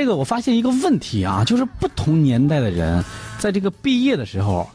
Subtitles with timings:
[0.00, 3.04] 这个我发现一个问题啊，就是不同年代的人，
[3.38, 4.66] 在这个毕业的时候，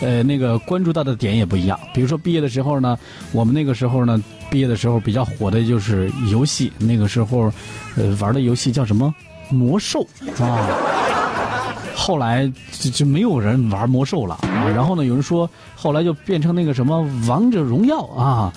[0.00, 1.78] 呃，那个关注到的点也不一样。
[1.92, 2.98] 比如说毕业的时候呢，
[3.30, 4.18] 我们那个时候呢，
[4.50, 7.52] 毕业的时候比较火的就是游戏，那个时候，
[7.94, 9.14] 呃，玩的游戏叫什么
[9.50, 10.00] 魔兽
[10.38, 10.66] 啊。
[11.94, 14.64] 后来就就没有人玩魔兽了啊。
[14.74, 18.50] 然后呢，有人说后来就变成那个什么王者荣耀啊。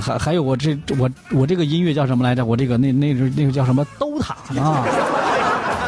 [0.00, 2.44] 还还有我这我我这个音乐叫什么来着？
[2.44, 4.84] 我这个那那那个叫什么 DOTA 啊？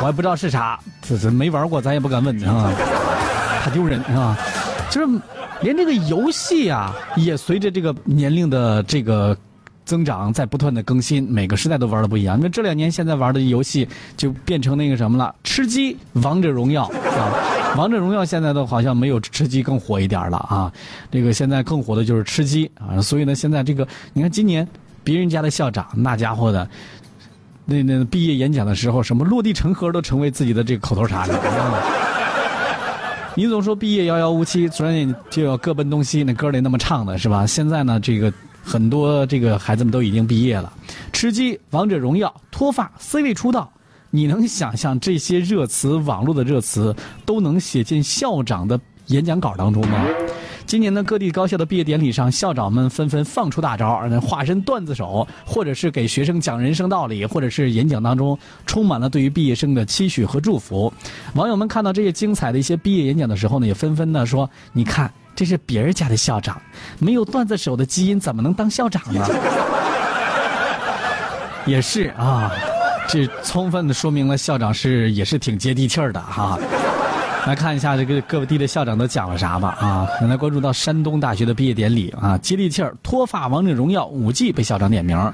[0.01, 2.73] 我还不知道是啥，这这没玩过，咱也不敢问啊，
[3.63, 4.37] 怕丢人啊。
[4.91, 5.21] 就是
[5.61, 9.37] 连这个游戏啊，也随着这个年龄的这个
[9.85, 12.39] 增长，在不断的更新，每个时代都玩的不一样。
[12.41, 15.35] 那这两年现在玩的游戏就变成那个什么了？
[15.43, 17.75] 吃鸡、王者荣耀啊。
[17.77, 20.73] 王者荣耀现在都好像没有吃鸡更火一点了啊！
[21.11, 23.03] 这个现在更火的就是吃鸡啊！
[23.03, 24.67] 所以呢，现在这个你看，今年
[25.05, 26.67] 别人家的校长那家伙的，
[27.69, 31.35] 那那毕业演讲的时候，什么落地成盒都成为自己的这个口头禅了。
[33.35, 37.45] 你总说毕业遥遥无期，转眼就要各奔东西，那歌里那么唱的是吧？
[37.45, 38.33] 现在呢，这个
[38.65, 40.73] 很多这个孩子们都已经毕业了，
[41.13, 43.71] 吃鸡、王者荣耀、脱发、C 位出道。
[44.11, 46.95] 你能想象这些热词，网络的热词
[47.27, 50.07] 都能写进校长的演讲稿当中吗？
[50.67, 58.37] 今年的各地高校的毕业典礼上，校长们纷纷放出大招，化身段子手，或者是给学生讲人生道理，或者是演讲当中
[58.67, 60.93] 充满了对于毕业生的期许和祝福。
[61.35, 66.61] 网友们看到这些精彩的一些毕业演讲的时候呢，也纷纷的说：“你看，这是别人家的校长，
[66.99, 69.25] 没有段子手的基因，怎么能当校长呢？”
[71.65, 72.51] 也是啊。
[73.09, 76.59] 这充分的说明了校长是也是挺接地气儿的哈。
[77.49, 80.09] 来看一下这个各地的校长都讲了啥吧啊！
[80.27, 85.33] 来关注到山东大学的毕业典礼啊，接地气儿，脱发王者荣耀五 G 被校长点名。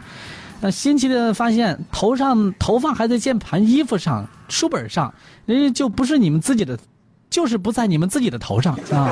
[0.61, 5.13] 那新奇的发现，头上头发还在键盘、衣服上、书本上，
[5.47, 6.79] 人家就不是你们自己的，
[7.31, 9.11] 就是不在你们自己的头上啊！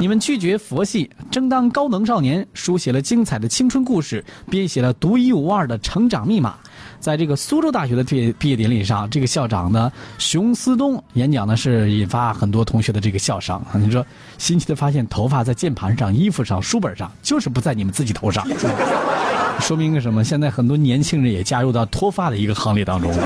[0.00, 6.54] 你们拒绝佛系，争当高能少年，书写了精彩的青春故事，编写了独一无二的成长密码。
[7.00, 13.60] 在这个苏州大学的毕毕业典礼上，这个校长呢，熊思东演讲呢是引发很多同学的这个笑声。
[13.74, 14.06] 你说，
[14.38, 18.46] 新奇的发现，头发在键盘上、衣服上、书本上，就是不在你们自己头上，
[19.58, 20.22] 说明个什么？
[20.22, 23.18] 现在很多年轻人也加入到脱发的一个行列当中了。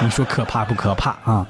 [0.00, 1.46] 你说可怕不可怕啊？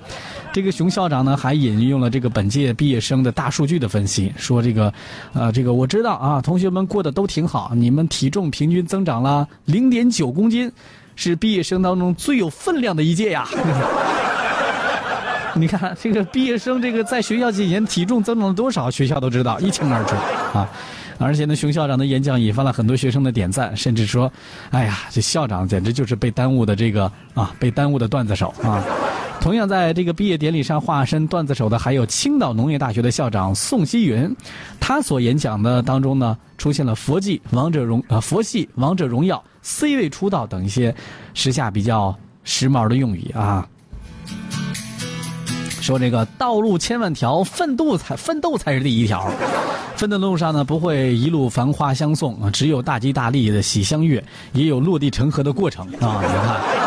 [0.58, 4.92] 这个熊校长呢，还引用了这个本届毕业生的大数据的分析，说这个，
[5.32, 10.68] 呃，这个我知道啊，同学们过得都挺好，你们体重平均增长了零点九公斤。
[11.14, 13.46] 是毕业生当中最有分量的一届呀！
[15.54, 20.16] 你看这个毕业生，这个在学校几年体重增长了多少，学校都知道一清二楚
[20.58, 20.68] 啊！
[21.18, 24.28] 而且呢，熊校长的演讲引发了很多学生的点赞，甚至说
[24.70, 28.82] ：“哎呀，这校长简直就是被耽误的这个啊，被耽误的段子手啊！”
[29.40, 34.34] 同样在这个毕业典礼上化身段子手的还有青岛农业大学的校长宋希云，
[34.78, 40.94] 他所演讲的当中呢，出现了佛系、王者荣呃佛系、王者荣耀、C 位出道等一些
[41.32, 43.66] 时下比较时髦的用语啊。
[45.80, 49.30] 说这个道路千万条，奋斗才奋斗才是第一条，
[49.96, 54.22] 奋斗路上呢不会一路繁花相送啊，只有大吉大利的喜相悦，
[54.52, 56.77] 也有落地成盒的过程啊，你看。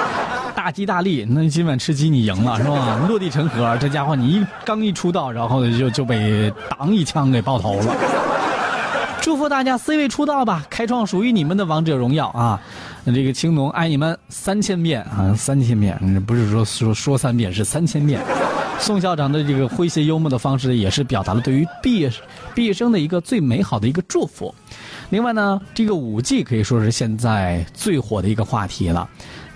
[0.63, 2.99] 大吉大利，那今晚吃鸡你赢了是吧？
[3.09, 7.95] 落地成盒，这家伙你一刚一出道，然后就就被当一枪给爆头了。
[9.19, 12.61] 祝福大家 C 位出道吧，开创属于你们的王者荣耀啊！
[13.05, 18.21] 这个青龙爱你们三千遍啊，三千遍，不是说说说三遍，是三千遍。
[18.77, 22.11] 宋校长的这个诙谐幽默的方式，也是表达了对于毕业
[22.53, 24.53] 毕业生的一个最美好的一个祝福。
[25.09, 29.09] 另外呢，这个五 G 可以说是现在最火的一个话题了。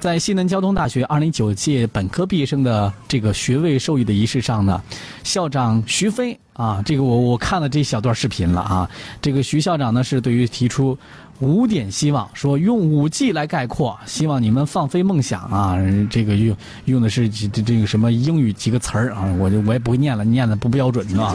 [0.05, 4.79] 在西南交通大学二零九届本科毕业生的这个学位授予的仪式上呢，
[5.23, 8.87] 校长徐飞啊，这个我我看了这小段视频了啊，
[9.19, 10.95] 这个徐校长呢是对于提出
[11.39, 15.75] 五点希望，说用五 G 来概括，希望你们放飞梦想啊，
[16.07, 16.55] 这个用
[16.85, 21.33] 用的是这这个什么英语几个词儿啊，我就我也不会念了，念的不标准是吧？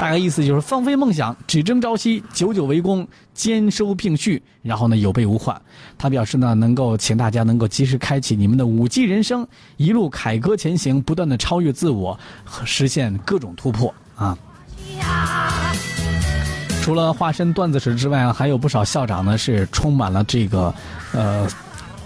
[0.00, 5.60] 大概意思就是放飞梦想，只争朝夕，久久为功，兼收并蓄，然后呢有备无患。
[5.98, 14.34] 他表示呢，能够请大家能够及时开启你们的五 G 人生，一路凯歌前行，不断的超越自我，和实现各种突破啊。
[16.80, 20.74] 除了化身段子手之外，还有不少校长呢是充满了这个，
[21.12, 21.46] 呃。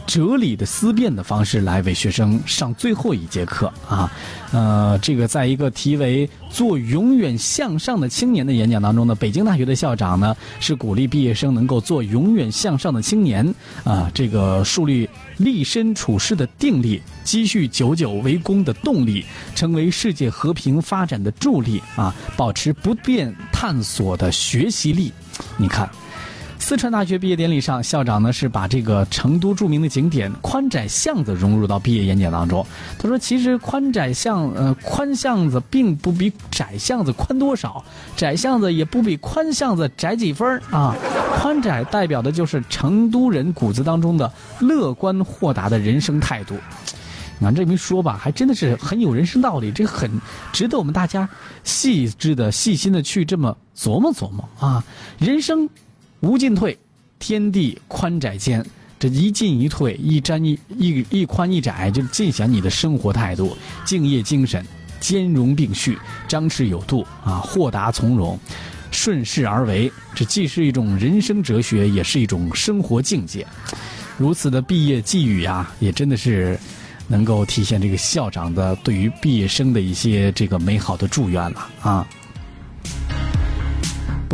[0.06, 4.11] 哲理的思辨的方式来为学生上最后一节课啊，
[4.53, 15.09] 呃，这个在一个题为“做永远向上的青年”的演讲当中呢，北京大学的校长呢是鼓励毕业生能够做永远向上的青年啊，这个树立
[15.39, 19.25] 立身处世的定力，积蓄久久为功的动力，
[19.55, 22.15] 成为世界和平发展的助力啊！
[22.37, 25.12] 保持不变探索的学习力。
[25.56, 25.89] 你看，
[26.66, 32.66] 四川大学毕业典礼上，校长呢是把这个成都著名的景点宽窄巷子融入到毕业演讲当中。
[32.99, 37.84] 他说：“其实宽窄巷，呃，宽巷子并不比窄巷子宽多少，
[38.16, 40.96] 窄巷子也不比宽巷子窄几分啊。
[41.37, 46.56] 宽窄代表的就是成都人骨子当中的乐观豁达的人生态度。”
[47.38, 50.10] 你看这么一说吧，还真的是很有人生道理，这很
[50.50, 51.28] 值得我们大家
[51.62, 54.82] 细致的、细心的去这么琢磨琢磨啊！
[55.19, 55.69] 人生
[56.25, 56.76] 无进退，
[57.19, 58.65] 天地宽窄间，
[58.99, 63.55] 这一进一退，一沾一一一宽一窄，就尽显你的生活态度、
[63.85, 64.65] 敬业精神、
[64.99, 68.38] 兼容并蓄、张弛有度啊，豁达从容、
[68.91, 69.93] 顺势而为。
[70.15, 73.47] 这既是一种人生哲学，也是一种生活境界。
[74.17, 76.59] 如此的毕业寄语啊，也真的是。
[77.06, 82.09] 能够体现这个校长的对于毕业生的一些这个美好的祝愿了啊！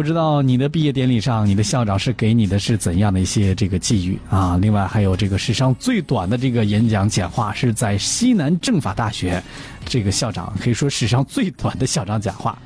[0.01, 4.57] 不知道你的毕业典礼上，你的校长是给你的是怎样的一些这个寄语啊？
[4.59, 9.43] 另外还有这个史上最短的这个演讲讲话是在西南政法大学，
[9.85, 12.57] 这个校长可以说史上最短的校长讲话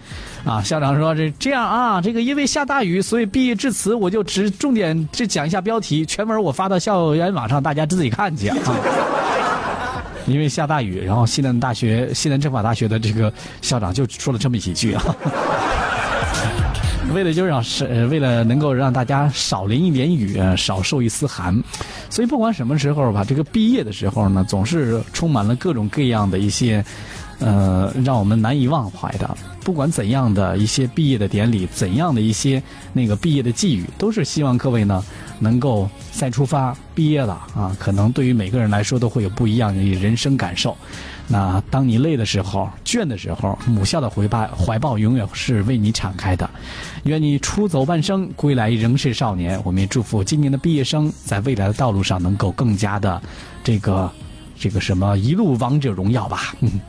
[0.45, 0.63] 啊！
[0.63, 8.57] 校长说这这样啊，这个因为下大雨，所以毕业致辞我就只重点只讲一下标题，全文我发到校园网上，大家自己看去啊。
[10.29, 15.05] 因为下大雨，然后西南大学、西南政法大学的这个校长就说了这么几句啊，
[17.15, 21.63] 为了就让是为了能够让大家少淋一点雨，少受一丝寒，
[22.11, 26.85] 所以不管什么时候吧，这个毕业的时候呢，总是充满了各种各样的一些，
[27.45, 29.37] 呃，让我们难以忘怀的。
[29.63, 32.63] 不管怎样的一些毕业的典礼，怎样的一些
[32.93, 35.03] 那个毕业的寄语，都是希望各位呢
[35.39, 36.75] 能够再出发。
[36.95, 40.77] 毕业了啊，可能对于每个人来说都会有不一样的人生感受。
[41.27, 46.49] 那当你累的时候、倦的时候，母校的怀抱怀抱永远是为你敞开的。
[47.05, 49.61] 愿你出走半生，归来仍是少年。
[49.65, 53.21] 我们也祝福今年的毕业生在未来的道路上能够更加的
[53.63, 54.11] 这个
[54.59, 56.55] 这个什么一路王者荣耀吧。
[56.61, 56.81] 嗯